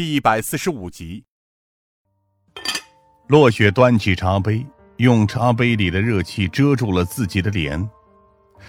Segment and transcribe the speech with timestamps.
[0.00, 1.24] 第一百四十五集。
[3.26, 4.64] 落雪端起茶杯，
[4.96, 7.86] 用茶杯里的热气遮住了自己的脸，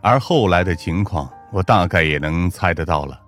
[0.00, 3.22] 而后来的情况，我大概也能猜得到了。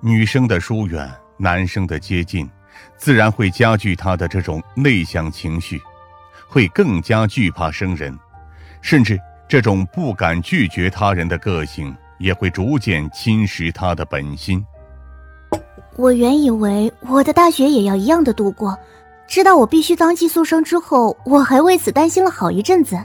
[0.00, 2.48] 女生的疏远，男生的接近，
[2.96, 5.78] 自然会加剧他的这种内向情绪，
[6.48, 8.18] 会更加惧怕生人，
[8.80, 14.64] 甚至这种不敢拒绝他人的个性，也会逐渐侵蚀他的本心。
[15.96, 18.76] 我原以为我的大学也要一样的度过，
[19.28, 22.98] 知道我必须当寄宿生之后，我还为此担心了好一阵子。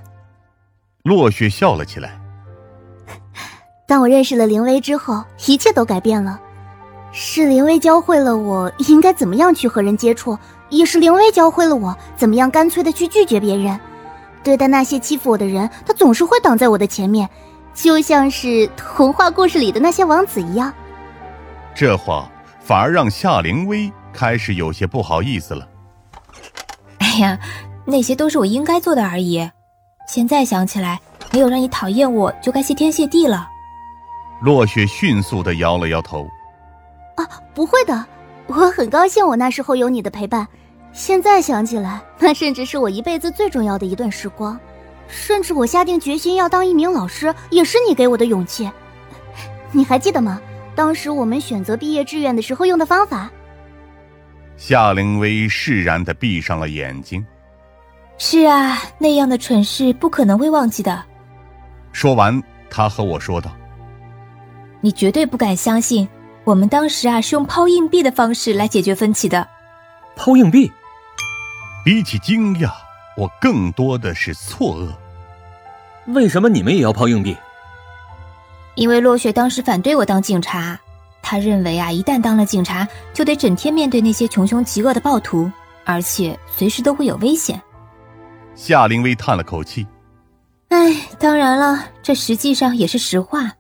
[1.04, 2.20] 落雪笑了起来。
[3.88, 6.40] 当我认识了林薇之后，一切都改变了。
[7.12, 10.38] 是林薇教会了我应该怎么样去和人接触，
[10.70, 13.80] 也是林薇教会了我怎么样干脆的去拒绝别人。
[14.44, 17.28] 对待那些欺负我的人，他总是会挡在我的前面，
[17.74, 20.72] 就像是童话故事里的那些王子一样。
[21.76, 22.30] 这话
[22.70, 25.68] 反而让夏灵薇开始有些不好意思了。
[27.00, 27.40] 哎呀，
[27.84, 29.50] 那些都是我应该做的而已。
[30.08, 31.00] 现在想起来，
[31.32, 33.48] 没有让你讨厌我，就该谢天谢地了。
[34.44, 36.28] 落雪迅速的摇了摇头。
[37.16, 38.06] 啊，不会的，
[38.46, 40.48] 我很高兴我那时候有你的陪伴。
[40.94, 44.56] 现在想起来，那甚至是我一辈子最重要的一段时光。
[45.08, 48.70] 甚至我下定决心要当一名老师，也是你给我的勇气。
[49.72, 50.40] 你还记得吗？
[50.80, 53.30] 当时我们选择毕业志愿的时候用的方法。
[54.56, 57.26] 夏灵薇释然的闭上了眼睛。
[58.18, 61.04] 是啊，那样的蠢事不可能会忘记的。
[61.92, 63.54] 说完，他和我说道
[64.80, 66.08] ：“你绝对不敢相信。”
[66.46, 69.46] 我们当时啊是用抛硬币的方式来解决分歧的。
[70.16, 70.72] 抛硬币，
[71.84, 72.72] 比起惊讶，
[73.18, 74.94] 我更多的是错愕。
[76.14, 77.36] 为什么你们也要抛硬币？
[78.76, 80.80] 因为落雪当时反对我当警察，
[81.22, 85.52] 他认为啊，一旦当了警察，就得整天面对那些穷凶极恶的暴徒，
[85.84, 87.62] 而且随时都会有危险。
[88.56, 89.86] 夏灵薇叹了口气
[90.70, 93.52] ：“哎，当然了，这实际上也是实话。”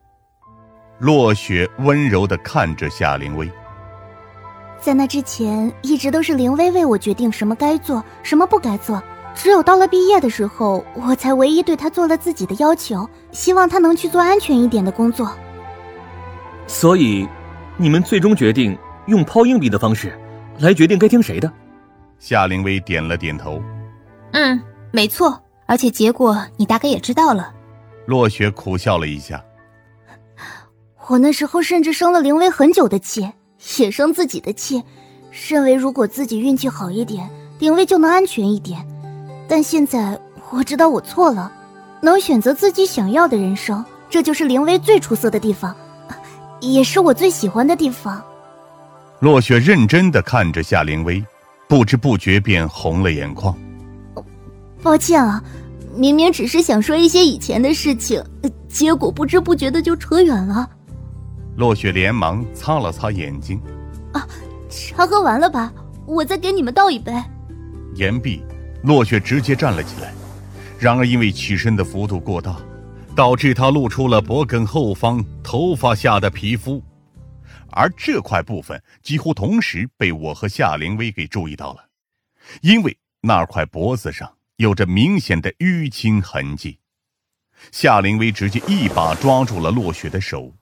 [1.00, 3.50] 落雪温柔的看着夏灵薇，
[4.81, 9.02] 在那之前，一直都是灵薇为我决定什么该做，什么不该做。
[9.35, 15.31] 只有到了毕业的时候，我才唯一对他做了自己的要求，希望他能去做安全一点的工作。
[16.67, 17.28] 所以，
[17.78, 20.19] 你们最终决定用抛硬币的方式，
[20.59, 21.51] 来决定该听谁的。
[22.19, 23.62] 夏灵薇点了点头，
[24.34, 25.41] 嗯，没错。
[25.66, 27.53] 而且结果你大概也知道了。
[28.07, 29.41] 落雪苦笑了一下。
[31.07, 33.31] 我那时候甚至生了灵薇很久的气，
[33.78, 34.84] 也生自己的气，
[35.47, 37.29] 认为如果自己运气好一点，
[37.59, 38.85] 灵薇就能安全一点。
[39.50, 40.18] 但现在
[40.52, 41.52] 我知道我错了，
[42.02, 45.76] 能选择自己想要的人生，这就是林薇最出色的地方，
[46.62, 48.24] 也是我最喜欢的地方。
[49.22, 51.26] 落雪认真的看着夏灵薇，
[51.68, 53.58] 不知不觉便红了眼眶。
[54.84, 55.44] 抱歉啊，
[55.96, 58.24] 明明只是想说一些以前的事情，
[58.70, 60.70] 结果不知不觉的就扯远了。
[61.58, 63.60] 落雪连忙擦了擦眼睛，
[64.14, 64.26] 啊，
[64.70, 65.74] 茶喝完了吧？
[66.06, 67.12] 我再给你们倒一杯。
[67.96, 68.42] 言毕，
[68.84, 70.13] 落雪直接站了起来。
[70.79, 72.56] 然而因为起身的幅度过大，
[73.16, 76.81] 导致她露出了脖颈后方头发下的皮肤，
[77.72, 81.85] 而这块部分几乎同时被我和夏灵薇给注意到了，
[82.62, 86.79] 因为那块脖子上有着明显的淤青痕迹。
[87.72, 90.53] 夏灵薇直接一把抓住了落雪的手。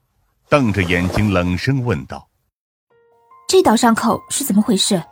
[0.50, 2.30] 瞪着眼睛，冷声问道
[3.50, 5.04] ：“这道伤口是怎么回事？”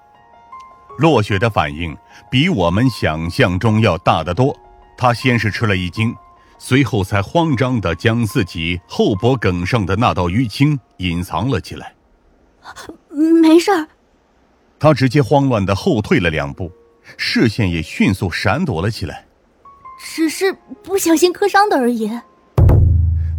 [0.97, 1.95] 落雪的反应
[2.29, 4.55] 比我们想象中要大得多。
[4.97, 6.15] 他先是吃了一惊，
[6.57, 11.93] 随后才慌张地将自己后脖梗上的那道淤青隐藏了起来。
[13.41, 13.87] 没事儿。
[14.79, 16.71] 他直接慌乱的后退了两步，
[17.17, 19.25] 视线也迅速闪躲了起来。
[19.99, 22.11] 只是不小心磕伤的而已。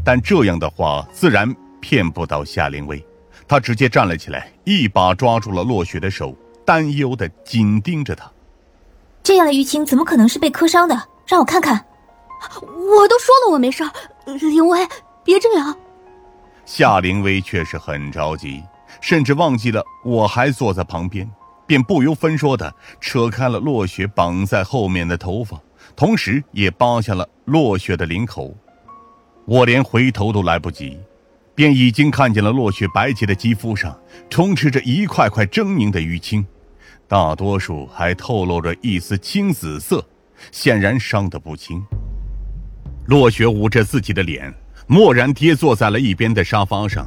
[0.05, 1.55] 但这样的话，自然。
[1.79, 3.07] 骗不到夏灵薇，
[3.47, 6.35] 他直接站了起来，一把抓住了落雪的手，
[6.67, 8.31] 担忧的紧盯着他。
[9.23, 11.09] 这样的淤青怎么可能是被磕伤的？
[11.27, 11.87] 让我看看。
[12.61, 13.91] 我都说了我没事，儿，
[14.27, 14.87] 林薇，
[15.25, 15.75] 别这样。
[16.65, 18.63] 夏灵薇却是很着急，
[19.01, 21.29] 甚至忘记了我还坐在旁边，
[21.67, 25.59] 便不由分说的扯开了落雪绑在后面的头发，
[25.95, 28.55] 同时也扒下了落雪的领口。
[29.47, 30.99] 我连回头都来不及。
[31.55, 33.99] 便已经看见了落雪白洁的肌肤上
[34.29, 36.47] 充斥着一块块狰狞的淤青，
[37.09, 40.05] 大多数还透露着一丝青紫色，
[40.51, 41.83] 显然伤得不轻。
[43.07, 44.53] 洛雪捂着自己的脸，
[44.89, 47.07] 蓦然跌坐在了一边的沙发上，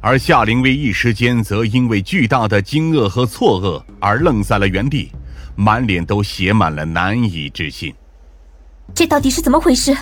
[0.00, 5.10] 而夏灵薇一时间则因为巨大的惊愕和错愕而愣在了原地，
[5.56, 7.92] 满脸都写满了难以置信。
[8.94, 9.96] 这到底是怎么回事？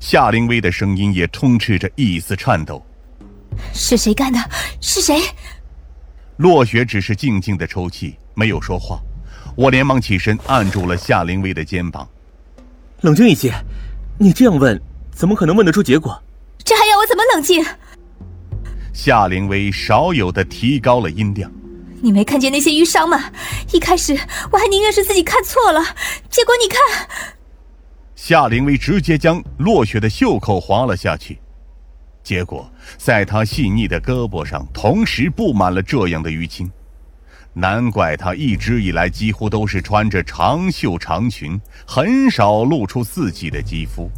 [0.00, 2.84] 夏灵薇的声音也充斥着一丝颤抖。
[3.72, 4.38] 是谁干的？
[4.80, 5.20] 是谁？
[6.38, 9.00] 洛雪只是静静的抽泣，没有说话。
[9.56, 12.06] 我连忙起身按住了夏灵薇的肩膀。
[13.00, 13.52] 冷静一些，
[14.18, 14.80] 你这样问，
[15.10, 16.22] 怎么可能问得出结果？
[16.62, 17.64] 这还要我怎么冷静？
[18.92, 21.50] 夏灵薇少有的提高了音量。
[22.02, 23.30] 你没看见那些淤伤吗？
[23.72, 24.12] 一开始
[24.52, 25.82] 我还宁愿是自己看错了，
[26.28, 27.08] 结果你看。
[28.14, 31.38] 夏灵薇直接将落雪的袖口划了下去，
[32.22, 36.70] 结果在她细腻的胳膊上同时布满了这样的淤青。
[37.58, 44.10] 难怪她一直以来几乎都是穿着长袖长裙，很少露出自己的肌肤。